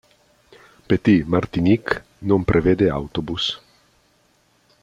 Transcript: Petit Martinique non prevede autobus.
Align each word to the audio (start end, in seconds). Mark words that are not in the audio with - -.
Petit 0.87 1.23
Martinique 1.33 2.01
non 2.29 2.41
prevede 2.49 2.87
autobus. 2.89 3.45